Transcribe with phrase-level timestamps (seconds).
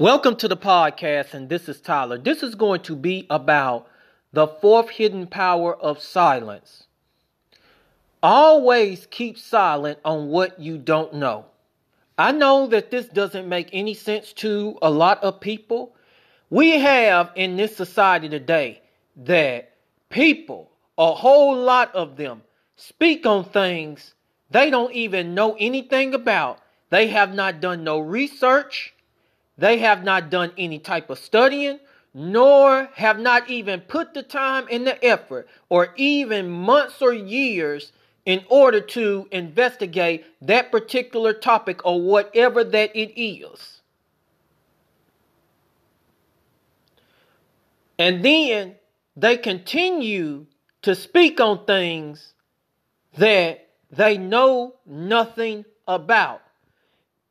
[0.00, 2.18] Welcome to the podcast, and this is Tyler.
[2.18, 3.88] This is going to be about
[4.32, 6.84] the fourth hidden power of silence.
[8.22, 11.46] Always keep silent on what you don't know.
[12.16, 15.96] I know that this doesn't make any sense to a lot of people.
[16.48, 18.82] We have in this society today
[19.16, 19.72] that
[20.10, 22.42] people, a whole lot of them,
[22.76, 24.14] speak on things
[24.48, 26.60] they don't even know anything about.
[26.90, 28.94] They have not done no research
[29.58, 31.80] they have not done any type of studying,
[32.14, 37.92] nor have not even put the time and the effort, or even months or years
[38.24, 43.80] in order to investigate that particular topic or whatever that it is.
[47.98, 48.76] And then
[49.16, 50.46] they continue
[50.82, 52.34] to speak on things
[53.16, 56.42] that they know nothing about.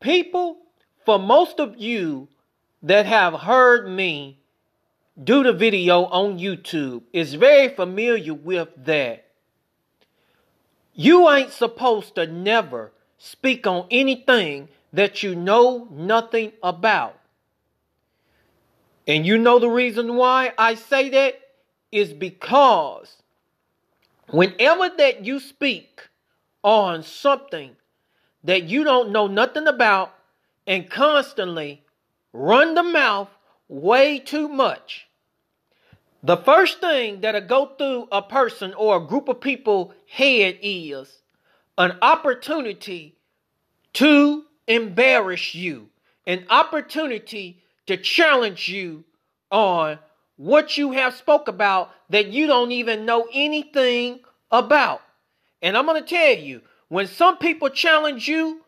[0.00, 0.58] People
[1.06, 2.26] for most of you
[2.82, 4.38] that have heard me
[5.22, 9.24] do the video on YouTube is very familiar with that.
[10.92, 17.18] You ain't supposed to never speak on anything that you know nothing about.
[19.06, 21.40] And you know the reason why I say that
[21.92, 23.22] is because
[24.30, 26.08] whenever that you speak
[26.64, 27.76] on something
[28.42, 30.12] that you don't know nothing about
[30.66, 31.82] and constantly
[32.32, 33.28] run the mouth
[33.68, 35.06] way too much,
[36.22, 41.22] the first thing that'll go through a person or a group of people head is
[41.78, 43.16] an opportunity
[43.92, 45.88] to embarrass you,
[46.26, 49.04] an opportunity to challenge you
[49.50, 49.98] on
[50.36, 55.00] what you have spoke about that you don't even know anything about.
[55.62, 58.60] And I'm going to tell you, when some people challenge you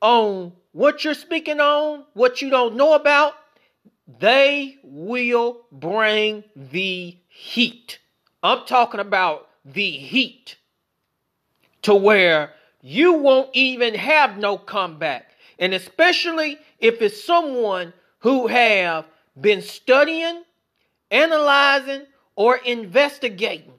[0.00, 3.34] on what you're speaking on, what you don't know about,
[4.20, 7.98] they will bring the heat.
[8.42, 10.56] I'm talking about the heat
[11.82, 15.32] to where you won't even have no comeback.
[15.58, 19.04] And especially if it's someone who have
[19.40, 20.42] been studying,
[21.10, 22.02] analyzing,
[22.36, 23.77] or investigating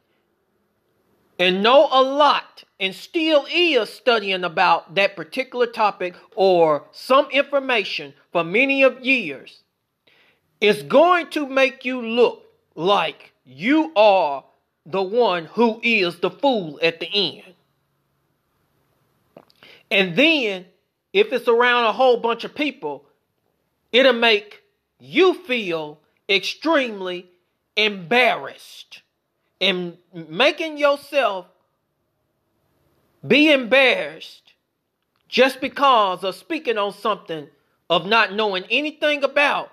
[1.40, 8.14] and know a lot and still is studying about that particular topic or some information
[8.32, 9.62] for many of years,
[10.60, 12.44] it's going to make you look
[12.76, 14.44] like you are
[14.86, 17.54] the one who is the fool at the end.
[19.90, 20.66] And then,
[21.14, 23.06] if it's around a whole bunch of people,
[23.92, 24.62] it'll make
[25.00, 26.00] you feel
[26.30, 27.32] extremely
[27.76, 29.02] embarrassed
[29.62, 31.46] and making yourself
[33.25, 34.53] be embarrassed
[35.28, 37.47] just because of speaking on something
[37.90, 39.72] of not knowing anything about,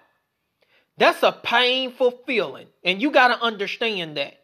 [0.98, 2.66] that's a painful feeling.
[2.84, 4.41] And you got to understand that.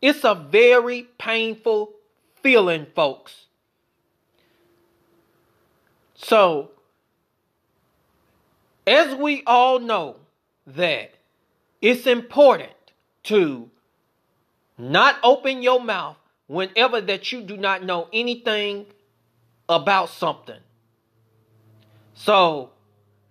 [0.00, 1.92] It's a very painful
[2.42, 3.46] feeling, folks.
[6.14, 6.70] So,
[8.86, 10.16] as we all know,
[10.66, 11.12] that
[11.80, 12.72] it's important
[13.24, 13.70] to
[14.78, 16.16] not open your mouth
[16.46, 18.86] whenever that you do not know anything
[19.68, 20.60] about something.
[22.14, 22.70] So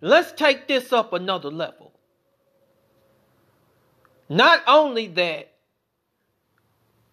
[0.02, 1.92] let's take this up another level.
[4.30, 5.52] Not only that,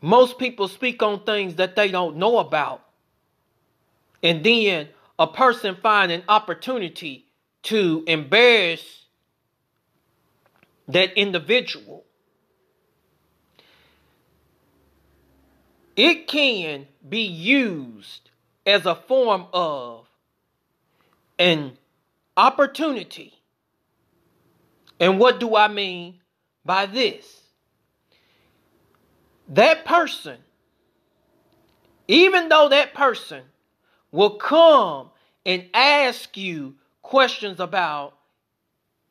[0.00, 2.82] most people speak on things that they don't know about,
[4.22, 7.26] and then a person find an opportunity
[7.62, 9.06] to embarrass
[10.88, 12.04] that individual
[15.96, 18.30] it can be used
[18.66, 20.06] as a form of
[21.38, 21.76] an
[22.36, 23.34] opportunity.
[24.98, 26.20] And what do I mean
[26.64, 27.42] by this?
[29.48, 30.38] That person,
[32.08, 33.42] even though that person
[34.10, 35.10] will come
[35.44, 38.14] and ask you questions about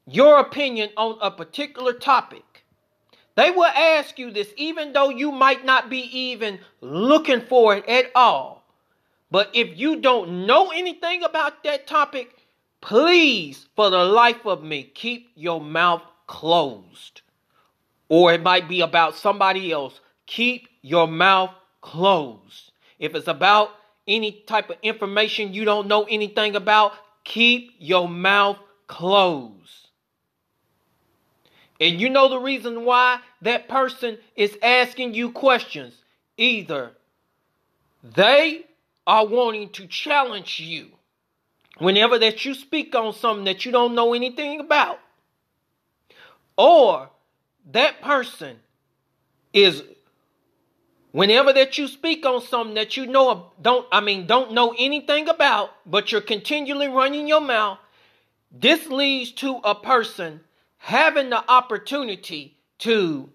[0.08, 2.53] your opinion on a particular topic,
[3.36, 7.88] they will ask you this even though you might not be even looking for it
[7.88, 8.64] at all.
[9.32, 12.36] But if you don't know anything about that topic,
[12.82, 17.22] please, for the life of me, keep your mouth closed.
[18.10, 20.00] Or it might be about somebody else.
[20.28, 21.50] Keep your mouth
[21.82, 22.72] closed.
[23.00, 23.72] If it's about
[24.08, 26.94] any type of information you don't know anything about,
[27.24, 28.58] keep your mouth
[28.88, 29.83] closed.
[31.84, 35.94] And you know the reason why that person is asking you questions.
[36.38, 36.94] Either
[38.04, 38.66] they
[39.06, 40.92] are wanting to challenge you
[41.80, 45.00] whenever that you speak on something that you don't know anything about.
[46.58, 47.10] or
[47.72, 48.58] that person
[49.54, 49.84] is
[51.12, 55.30] whenever that you speak on something that you know don't I mean don't know anything
[55.30, 57.80] about, but you're continually running your mouth,
[58.52, 60.42] this leads to a person
[60.84, 63.30] having the opportunity to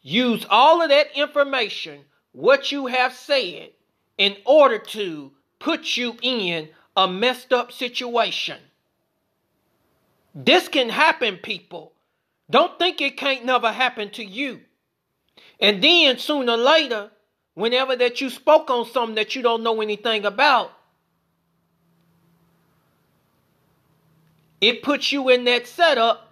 [0.00, 2.00] use all of that information,
[2.32, 3.68] what you have said,
[4.16, 8.56] in order to put you in a messed up situation.
[10.34, 11.92] This can happen, people.
[12.48, 14.60] Don't think it can't never happen to you.
[15.60, 17.10] And then sooner or later,
[17.52, 20.72] whenever that you spoke on something that you don't know anything about,
[24.62, 26.29] it puts you in that setup,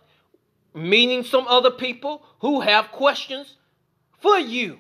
[0.79, 3.57] meeting some other people who have questions
[4.19, 4.79] for you.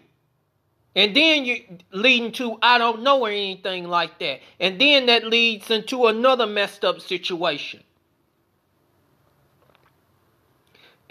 [0.94, 1.62] And then you
[1.92, 4.40] leading to I don't know or anything like that.
[4.58, 7.82] And then that leads into another messed up situation.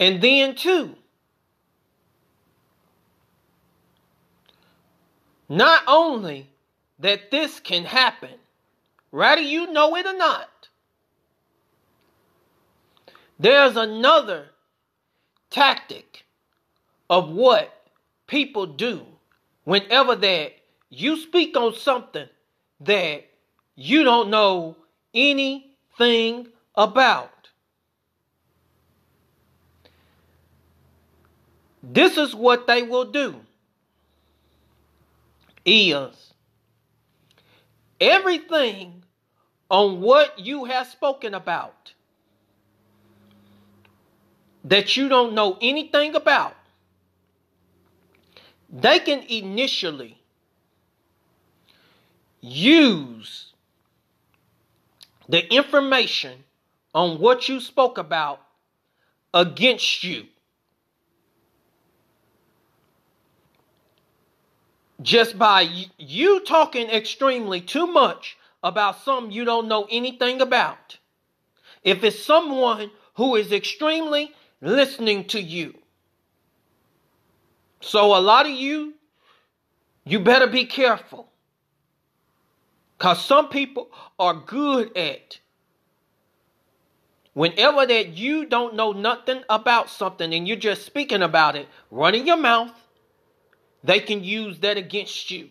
[0.00, 0.94] And then too,
[5.48, 6.50] not only
[6.98, 8.34] that this can happen,
[9.10, 10.68] whether you know it or not,
[13.38, 14.50] there's another
[15.50, 16.24] tactic
[17.10, 17.72] of what
[18.26, 19.04] people do
[19.64, 20.52] whenever that
[20.90, 22.28] you speak on something
[22.80, 23.24] that
[23.74, 24.76] you don't know
[25.14, 27.30] anything about.
[31.82, 33.40] This is what they will do.
[35.64, 36.32] Is
[38.00, 39.04] everything
[39.70, 41.92] on what you have spoken about
[44.64, 46.54] that you don't know anything about,
[48.70, 50.18] they can initially
[52.40, 53.52] use
[55.28, 56.44] the information
[56.94, 58.40] on what you spoke about
[59.32, 60.26] against you.
[65.02, 70.98] just by you talking extremely too much about something you don't know anything about.
[71.84, 75.74] If it's someone who is extremely listening to you.
[77.80, 78.94] So a lot of you,
[80.04, 81.28] you better be careful.
[82.96, 85.38] Because some people are good at
[87.32, 92.26] whenever that you don't know nothing about something and you're just speaking about it, running
[92.26, 92.72] your mouth,
[93.84, 95.48] they can use that against you.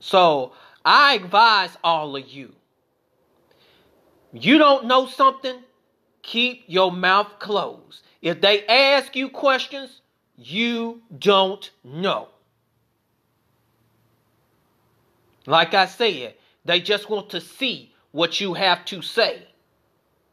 [0.00, 0.52] So
[0.84, 2.54] I advise all of you.
[4.32, 5.56] You don't know something,
[6.28, 8.02] keep your mouth closed.
[8.20, 10.02] If they ask you questions,
[10.36, 12.28] you don't know.
[15.46, 16.34] Like I said,
[16.66, 19.42] they just want to see what you have to say.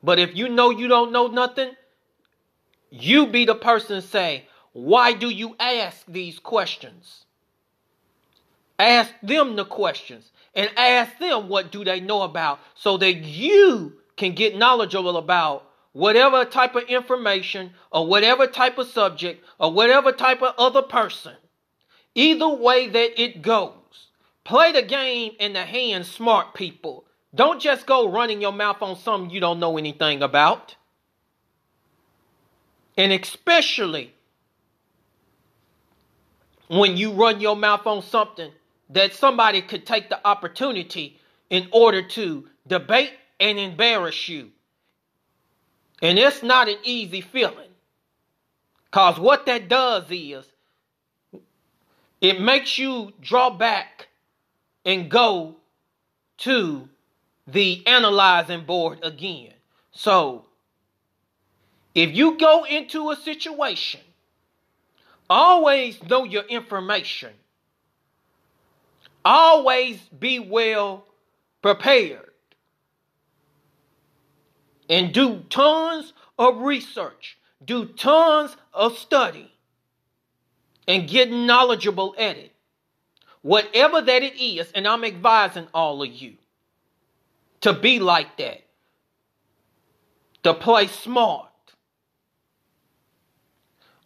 [0.03, 1.71] But if you know you don't know nothing,
[2.89, 7.24] you be the person say, why do you ask these questions?
[8.77, 13.94] Ask them the questions and ask them what do they know about so that you
[14.18, 15.64] can get knowledgeable about
[15.95, 21.33] whatever type of information or whatever type of subject or whatever type of other person.
[22.13, 23.71] Either way that it goes.
[24.44, 27.06] Play the game in the hand, smart people.
[27.33, 30.75] Don't just go running your mouth on something you don't know anything about.
[32.97, 34.14] And especially
[36.68, 38.52] when you run your mouth on something
[38.90, 44.52] that somebody could take the opportunity in order to debate and embarrass you.
[46.06, 47.69] And it's not an easy feeling.
[48.85, 50.45] Because what that does is
[52.21, 54.07] it makes you draw back
[54.85, 55.56] and go
[56.40, 56.88] to
[57.47, 59.54] the analyzing board again.
[59.92, 60.45] So,
[61.94, 64.02] if you go into a situation
[65.30, 67.33] Always know your information.
[69.24, 71.06] Always be well
[71.62, 72.30] prepared.
[74.89, 77.37] And do tons of research.
[77.63, 79.51] Do tons of study.
[80.87, 82.51] And get knowledgeable at it.
[83.42, 86.33] Whatever that it is, and I'm advising all of you
[87.61, 88.61] to be like that.
[90.44, 91.49] To play smart.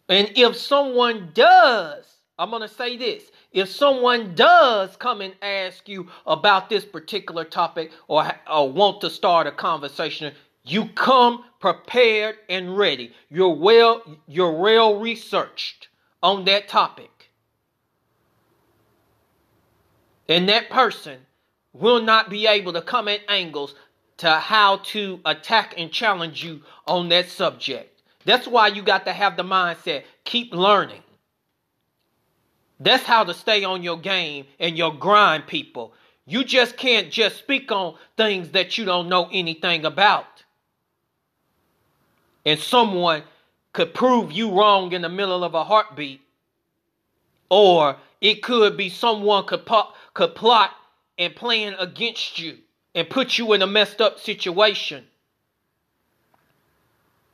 [0.08, 2.04] And if someone does,
[2.38, 7.44] I'm going to say this if someone does come and ask you about this particular
[7.44, 10.34] topic or, or want to start a conversation,
[10.64, 13.12] you come prepared and ready.
[13.28, 15.88] You're well, you're well researched
[16.22, 17.30] on that topic.
[20.28, 21.18] And that person
[21.72, 23.74] will not be able to come at angles
[24.18, 28.02] to how to attack and challenge you on that subject.
[28.24, 31.02] That's why you got to have the mindset keep learning.
[32.78, 35.94] That's how to stay on your game and your grind, people.
[36.26, 40.39] You just can't just speak on things that you don't know anything about.
[42.44, 43.22] And someone
[43.72, 46.20] could prove you wrong in the middle of a heartbeat.
[47.48, 50.70] Or it could be someone could, pop, could plot
[51.18, 52.58] and plan against you
[52.94, 55.04] and put you in a messed up situation.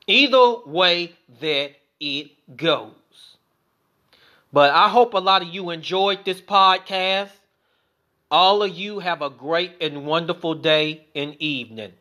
[0.07, 2.93] Either way that it goes.
[4.53, 7.31] But I hope a lot of you enjoyed this podcast.
[8.31, 11.93] All of you have a great and wonderful day and evening.